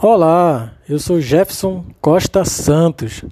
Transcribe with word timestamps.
Olá, 0.00 0.74
eu 0.88 0.96
sou 1.00 1.20
Jefferson 1.20 1.84
Costa 2.00 2.44
Santos 2.44 3.24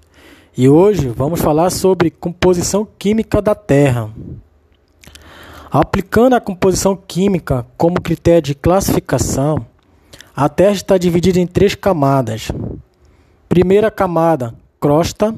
e 0.59 0.69
hoje 0.69 1.07
vamos 1.07 1.41
falar 1.41 1.71
sobre 1.71 2.11
composição 2.11 2.85
química 2.99 3.41
da 3.41 3.55
Terra. 3.55 4.11
Aplicando 5.71 6.35
a 6.35 6.41
composição 6.41 6.97
química 6.97 7.65
como 7.77 8.01
critério 8.01 8.43
de 8.43 8.55
classificação, 8.57 9.65
a 10.35 10.49
Terra 10.49 10.73
está 10.73 10.99
dividida 10.99 11.39
em 11.39 11.47
três 11.47 11.77
camadas. 11.77 12.51
Primeira 13.49 13.89
camada, 13.89 14.53
crosta. 14.81 15.33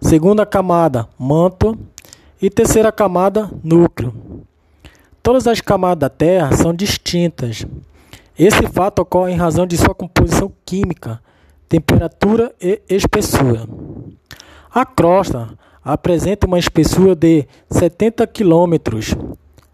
Segunda 0.00 0.46
camada, 0.46 1.08
manto. 1.18 1.76
E 2.40 2.48
terceira 2.48 2.92
camada, 2.92 3.50
núcleo. 3.64 4.14
Todas 5.20 5.48
as 5.48 5.60
camadas 5.60 5.98
da 5.98 6.08
Terra 6.08 6.52
são 6.52 6.72
distintas 6.72 7.66
esse 8.38 8.66
fato 8.68 9.00
ocorre 9.00 9.32
em 9.32 9.36
razão 9.36 9.66
de 9.66 9.76
sua 9.76 9.94
composição 9.94 10.50
química, 10.64 11.20
temperatura 11.68 12.54
e 12.60 12.80
espessura. 12.88 13.66
A 14.70 14.86
crosta 14.86 15.58
apresenta 15.82 16.46
uma 16.46 16.58
espessura 16.58 17.16
de 17.16 17.46
70 17.70 18.26
km, 18.26 18.76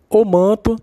o 0.09 0.25
manto 0.25 0.77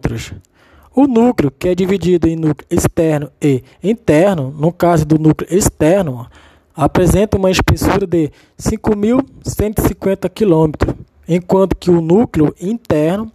O 0.96 1.08
núcleo, 1.08 1.50
que 1.52 1.70
é 1.70 1.76
dividido 1.76 2.28
em 2.28 2.36
núcleo 2.36 2.68
externo 2.70 3.32
e 3.42 3.64
interno, 3.84 4.52
no 4.52 4.72
caso 4.72 5.04
do 5.06 5.18
núcleo 5.18 5.52
externo, 5.56 6.28
apresenta 6.76 7.38
uma 7.38 7.52
espessura 7.52 8.08
de 8.08 8.32
5.150 8.60 10.30
km 10.30 10.72
enquanto 11.28 11.76
que 11.76 11.90
o 11.90 12.02
núcleo 12.02 12.54
interno 12.60 13.32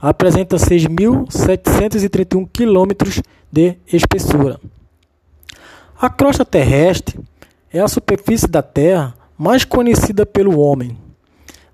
apresenta 0.00 0.56
6.731 0.56 2.48
km 2.52 3.22
de 3.50 3.76
espessura. 3.92 4.60
A 6.00 6.08
crosta 6.08 6.44
terrestre 6.44 7.18
é 7.72 7.80
a 7.80 7.88
superfície 7.88 8.46
da 8.48 8.62
Terra 8.62 9.14
mais 9.36 9.64
conhecida 9.64 10.24
pelo 10.24 10.60
homem. 10.60 10.96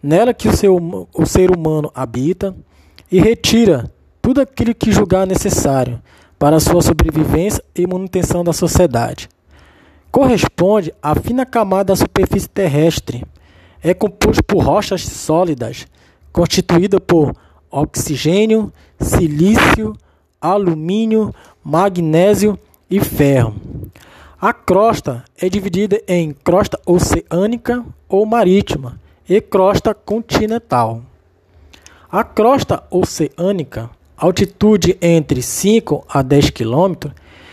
Nela 0.02 0.34
que 0.34 0.48
o, 0.48 0.56
seu, 0.56 0.76
o 1.14 1.26
ser 1.26 1.50
humano 1.50 1.90
habita 1.94 2.54
e 3.10 3.20
retira 3.20 3.90
tudo 4.20 4.40
aquilo 4.40 4.74
que 4.74 4.92
julgar 4.92 5.26
necessário 5.26 6.00
para 6.38 6.56
a 6.56 6.60
sua 6.60 6.82
sobrevivência 6.82 7.62
e 7.74 7.86
manutenção 7.86 8.42
da 8.42 8.52
sociedade. 8.52 9.28
Corresponde 10.10 10.92
à 11.02 11.14
fina 11.14 11.44
camada 11.44 11.84
da 11.84 11.96
superfície 11.96 12.48
terrestre, 12.48 13.24
é 13.84 13.92
composto 13.92 14.42
por 14.42 14.64
rochas 14.64 15.02
sólidas, 15.02 15.86
constituída 16.32 16.98
por 16.98 17.36
oxigênio, 17.70 18.72
silício, 18.98 19.94
alumínio, 20.40 21.34
magnésio 21.62 22.58
e 22.90 22.98
ferro. 22.98 23.54
A 24.40 24.54
crosta 24.54 25.22
é 25.38 25.50
dividida 25.50 26.02
em 26.08 26.32
crosta 26.32 26.80
oceânica 26.86 27.84
ou 28.08 28.24
marítima 28.24 28.98
e 29.28 29.38
crosta 29.38 29.92
continental. 29.92 31.02
A 32.10 32.24
crosta 32.24 32.84
oceânica, 32.90 33.90
altitude 34.16 34.96
entre 35.00 35.42
5 35.42 36.06
a 36.08 36.22
10 36.22 36.50
km, 36.50 37.10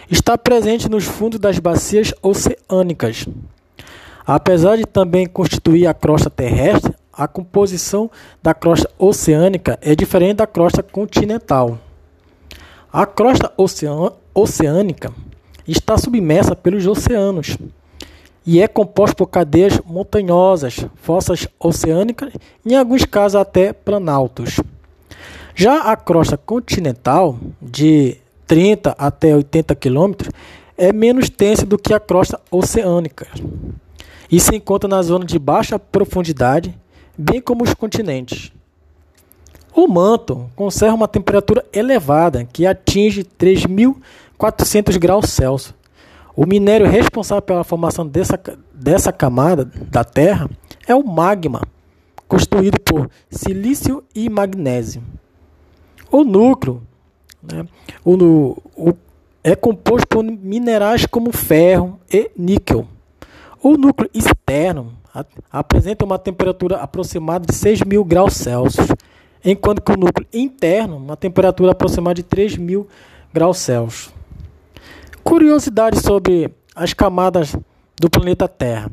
está 0.10 0.38
presente 0.38 0.88
nos 0.88 1.04
fundos 1.04 1.40
das 1.40 1.60
bacias 1.60 2.14
oceânicas. 2.22 3.28
Apesar 4.25 4.77
de 4.77 4.86
também 4.86 5.25
constituir 5.25 5.88
a 5.88 5.94
crosta 5.94 6.30
terrestre, 6.30 6.94
a 7.11 7.27
composição 7.27 8.09
da 8.41 8.53
crosta 8.53 8.89
oceânica 8.97 9.77
é 9.81 9.95
diferente 9.95 10.38
da 10.38 10.47
crosta 10.47 10.81
continental. 10.81 11.77
A 12.92 13.05
crosta 13.05 13.52
oceânica 14.33 15.11
está 15.67 15.97
submersa 15.97 16.55
pelos 16.55 16.86
oceanos 16.87 17.58
e 18.45 18.61
é 18.61 18.67
composta 18.67 19.15
por 19.15 19.27
cadeias 19.27 19.80
montanhosas, 19.86 20.86
fossas 20.95 21.48
oceânicas 21.60 22.33
e, 22.65 22.73
em 22.73 22.76
alguns 22.76 23.05
casos, 23.05 23.39
até 23.39 23.71
planaltos. 23.73 24.60
Já 25.55 25.92
a 25.92 25.95
crosta 25.95 26.37
continental, 26.37 27.37
de 27.61 28.17
30 28.48 28.95
até 28.98 29.36
80 29.36 29.76
km, 29.76 30.14
é 30.77 30.92
menos 30.92 31.30
densa 31.30 31.65
do 31.65 31.77
que 31.77 31.93
a 31.93 31.99
crosta 31.99 32.39
oceânica 32.49 33.27
e 34.32 34.39
se 34.39 34.55
encontra 34.55 34.88
na 34.88 35.02
zona 35.02 35.26
de 35.26 35.38
baixa 35.38 35.77
profundidade, 35.77 36.77
bem 37.17 37.42
como 37.42 37.64
os 37.64 37.73
continentes. 37.73 38.52
O 39.73 39.88
manto 39.88 40.49
conserva 40.55 40.95
uma 40.95 41.08
temperatura 41.08 41.66
elevada 41.72 42.45
que 42.45 42.66
atinge 42.66 43.23
3.400 43.23 44.98
graus 44.98 45.30
Celsius. 45.30 45.73
O 46.36 46.45
minério 46.45 46.88
responsável 46.88 47.42
pela 47.42 47.64
formação 47.64 48.05
dessa, 48.08 48.39
dessa 48.73 49.11
camada 49.11 49.66
da 49.66 50.04
Terra 50.04 50.49
é 50.88 50.95
o 50.95 51.04
magma, 51.04 51.61
constituído 52.28 52.80
por 52.80 53.10
silício 53.30 54.04
e 54.16 54.30
magnésio. 54.30 55.04
O 56.11 56.23
núcleo 56.23 56.82
né, 57.42 57.66
o, 58.04 58.58
o, 58.76 58.93
é 59.43 59.55
composto 59.55 60.08
por 60.08 60.23
minerais 60.23 61.05
como 61.05 61.32
ferro 61.32 61.99
e 62.11 62.30
níquel. 62.38 62.88
O 63.64 63.77
núcleo 63.77 64.10
externo 64.11 64.92
apresenta 65.52 66.04
uma 66.04 66.17
temperatura 66.17 66.77
aproximada 66.77 67.45
de 67.45 67.54
6.000 67.54 68.04
graus 68.04 68.33
Celsius, 68.33 68.88
enquanto 69.45 69.83
que 69.83 69.92
o 69.92 69.98
núcleo 69.98 70.27
interno, 70.33 70.98
uma 70.98 71.16
temperatura 71.16 71.72
aproximada 71.72 72.16
de 72.16 72.23
3.000 72.23 72.88
graus 73.32 73.60
Celsius. 73.60 74.11
Curiosidade 75.23 76.02
sobre 76.02 76.52
as 76.76 76.95
camadas 76.95 77.55
do 77.99 78.10
planeta 78.10 78.48
Terra. 78.48 78.92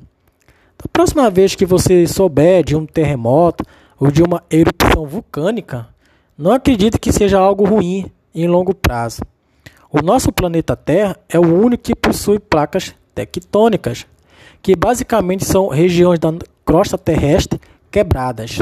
Da 0.76 0.84
próxima 0.92 1.30
vez 1.30 1.54
que 1.54 1.64
você 1.64 2.06
souber 2.06 2.62
de 2.62 2.76
um 2.76 2.84
terremoto 2.84 3.64
ou 3.98 4.10
de 4.10 4.22
uma 4.22 4.44
erupção 4.50 5.06
vulcânica, 5.06 5.88
não 6.36 6.52
acredite 6.52 6.98
que 6.98 7.10
seja 7.10 7.38
algo 7.38 7.64
ruim 7.64 8.12
em 8.34 8.46
longo 8.46 8.74
prazo. 8.74 9.22
O 9.90 10.02
nosso 10.02 10.30
planeta 10.30 10.76
Terra 10.76 11.16
é 11.26 11.38
o 11.38 11.54
único 11.58 11.84
que 11.84 11.96
possui 11.96 12.38
placas 12.38 12.94
tectônicas 13.14 14.06
que 14.62 14.76
basicamente 14.76 15.44
são 15.44 15.68
regiões 15.68 16.18
da 16.18 16.32
crosta 16.64 16.98
terrestre 16.98 17.60
quebradas, 17.90 18.58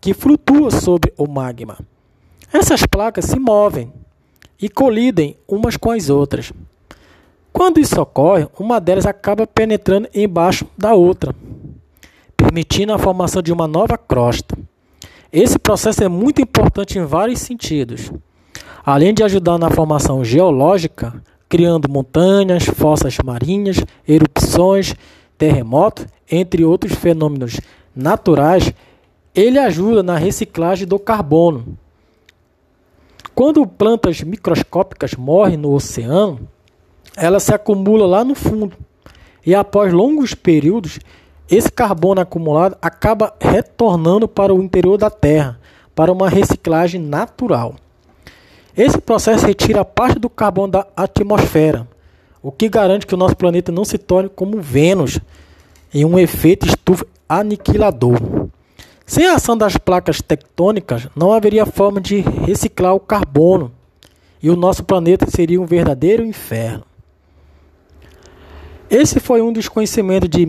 que 0.00 0.14
flutuam 0.14 0.70
sobre 0.70 1.12
o 1.16 1.26
magma. 1.26 1.78
Essas 2.52 2.84
placas 2.86 3.24
se 3.24 3.38
movem 3.38 3.92
e 4.60 4.68
colidem 4.68 5.36
umas 5.48 5.76
com 5.76 5.90
as 5.90 6.10
outras. 6.10 6.52
Quando 7.52 7.80
isso 7.80 8.00
ocorre, 8.00 8.46
uma 8.58 8.80
delas 8.80 9.06
acaba 9.06 9.46
penetrando 9.46 10.08
embaixo 10.14 10.66
da 10.76 10.94
outra, 10.94 11.34
permitindo 12.36 12.92
a 12.92 12.98
formação 12.98 13.42
de 13.42 13.52
uma 13.52 13.66
nova 13.66 13.98
crosta. 13.98 14.56
Esse 15.32 15.58
processo 15.58 16.04
é 16.04 16.08
muito 16.08 16.40
importante 16.40 16.98
em 16.98 17.04
vários 17.04 17.40
sentidos. 17.40 18.10
Além 18.84 19.14
de 19.14 19.22
ajudar 19.22 19.58
na 19.58 19.70
formação 19.70 20.24
geológica, 20.24 21.22
criando 21.52 21.86
montanhas, 21.86 22.64
fossas 22.64 23.18
marinhas, 23.22 23.76
erupções 24.08 24.94
terremoto, 25.36 26.06
entre 26.30 26.64
outros 26.64 26.94
fenômenos 26.94 27.60
naturais, 27.94 28.72
ele 29.34 29.58
ajuda 29.58 30.02
na 30.02 30.16
reciclagem 30.16 30.86
do 30.86 30.98
carbono. 30.98 31.76
Quando 33.34 33.66
plantas 33.66 34.22
microscópicas 34.22 35.12
morrem 35.12 35.58
no 35.58 35.74
oceano, 35.74 36.48
ela 37.14 37.38
se 37.38 37.52
acumula 37.52 38.06
lá 38.06 38.24
no 38.24 38.34
fundo. 38.34 38.74
E 39.44 39.54
após 39.54 39.92
longos 39.92 40.32
períodos, 40.32 41.00
esse 41.50 41.70
carbono 41.70 42.22
acumulado 42.22 42.78
acaba 42.80 43.34
retornando 43.38 44.26
para 44.26 44.54
o 44.54 44.62
interior 44.62 44.96
da 44.96 45.10
Terra, 45.10 45.60
para 45.94 46.10
uma 46.10 46.30
reciclagem 46.30 46.98
natural. 46.98 47.74
Esse 48.76 48.98
processo 48.98 49.46
retira 49.46 49.84
parte 49.84 50.18
do 50.18 50.30
carbono 50.30 50.72
da 50.72 50.86
atmosfera, 50.96 51.86
o 52.42 52.50
que 52.50 52.68
garante 52.68 53.06
que 53.06 53.14
o 53.14 53.18
nosso 53.18 53.36
planeta 53.36 53.70
não 53.70 53.84
se 53.84 53.98
torne 53.98 54.30
como 54.30 54.60
Vênus, 54.60 55.20
em 55.92 56.04
um 56.04 56.18
efeito 56.18 56.66
estufa 56.66 57.06
aniquilador. 57.28 58.18
Sem 59.04 59.26
a 59.26 59.34
ação 59.34 59.56
das 59.56 59.76
placas 59.76 60.22
tectônicas, 60.22 61.06
não 61.14 61.32
haveria 61.32 61.66
forma 61.66 62.00
de 62.00 62.20
reciclar 62.20 62.94
o 62.94 63.00
carbono 63.00 63.70
e 64.42 64.48
o 64.48 64.56
nosso 64.56 64.84
planeta 64.84 65.26
seria 65.30 65.60
um 65.60 65.66
verdadeiro 65.66 66.24
inferno. 66.24 66.84
Esse 68.88 69.20
foi 69.20 69.40
um 69.42 69.52
dos 69.52 69.68
conhecimentos 69.68 70.28
de 70.28 70.46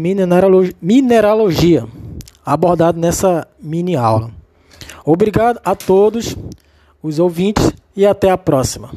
mineralogia 0.81 1.87
abordado 2.45 2.99
nessa 2.99 3.47
mini 3.59 3.95
aula. 3.95 4.31
Obrigado 5.05 5.59
a 5.63 5.75
todos 5.75 6.35
os 7.01 7.19
ouvintes 7.19 7.73
e 7.95 8.05
até 8.05 8.29
a 8.29 8.37
próxima. 8.37 8.91